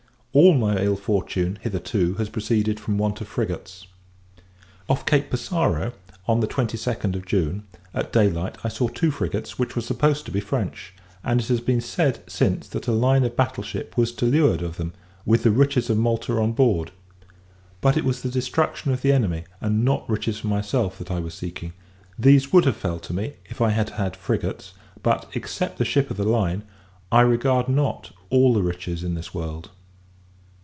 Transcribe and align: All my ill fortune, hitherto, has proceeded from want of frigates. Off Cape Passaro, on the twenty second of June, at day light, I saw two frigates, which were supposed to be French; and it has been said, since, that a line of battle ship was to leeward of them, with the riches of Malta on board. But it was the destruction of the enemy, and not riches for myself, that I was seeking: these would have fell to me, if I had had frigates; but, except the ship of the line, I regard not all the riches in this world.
All 0.33 0.53
my 0.53 0.81
ill 0.81 0.95
fortune, 0.95 1.57
hitherto, 1.61 2.13
has 2.13 2.29
proceeded 2.29 2.79
from 2.79 2.97
want 2.97 3.19
of 3.19 3.27
frigates. 3.27 3.85
Off 4.87 5.05
Cape 5.05 5.29
Passaro, 5.29 5.91
on 6.25 6.39
the 6.39 6.47
twenty 6.47 6.77
second 6.77 7.17
of 7.17 7.25
June, 7.25 7.67
at 7.93 8.13
day 8.13 8.29
light, 8.29 8.55
I 8.63 8.69
saw 8.69 8.87
two 8.87 9.11
frigates, 9.11 9.59
which 9.59 9.75
were 9.75 9.81
supposed 9.81 10.23
to 10.25 10.31
be 10.31 10.39
French; 10.39 10.93
and 11.21 11.41
it 11.41 11.47
has 11.49 11.59
been 11.59 11.81
said, 11.81 12.23
since, 12.27 12.69
that 12.69 12.87
a 12.87 12.93
line 12.93 13.25
of 13.25 13.35
battle 13.35 13.61
ship 13.61 13.97
was 13.97 14.13
to 14.13 14.25
leeward 14.25 14.61
of 14.61 14.77
them, 14.77 14.93
with 15.25 15.43
the 15.43 15.51
riches 15.51 15.89
of 15.89 15.97
Malta 15.97 16.31
on 16.37 16.53
board. 16.53 16.91
But 17.81 17.97
it 17.97 18.05
was 18.05 18.21
the 18.21 18.29
destruction 18.31 18.93
of 18.93 19.01
the 19.01 19.11
enemy, 19.11 19.43
and 19.59 19.83
not 19.83 20.09
riches 20.09 20.39
for 20.39 20.47
myself, 20.47 20.97
that 20.99 21.11
I 21.11 21.19
was 21.19 21.33
seeking: 21.33 21.73
these 22.17 22.53
would 22.53 22.63
have 22.63 22.77
fell 22.77 22.99
to 22.99 23.13
me, 23.13 23.33
if 23.49 23.59
I 23.59 23.71
had 23.71 23.89
had 23.89 24.15
frigates; 24.15 24.73
but, 25.03 25.29
except 25.33 25.77
the 25.77 25.83
ship 25.83 26.09
of 26.09 26.15
the 26.15 26.23
line, 26.23 26.63
I 27.11 27.19
regard 27.19 27.67
not 27.67 28.13
all 28.29 28.53
the 28.53 28.63
riches 28.63 29.03
in 29.03 29.15
this 29.15 29.33
world. 29.33 29.71